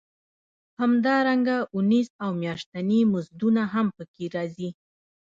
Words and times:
همدارنګه 0.81 1.57
اونیز 1.73 2.07
او 2.23 2.29
میاشتني 2.41 2.99
مزدونه 3.13 3.63
هم 3.73 3.87
پکې 3.97 4.25
راځي 4.35 4.69